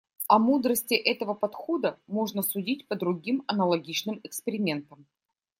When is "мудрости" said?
0.39-0.95